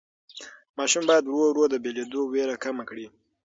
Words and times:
ماشوم 0.77 1.03
باید 1.09 1.25
ورو 1.27 1.45
ورو 1.49 1.63
د 1.69 1.75
بېلېدو 1.83 2.21
وېره 2.33 2.55
کمه 2.63 2.83
کړي. 2.89 3.07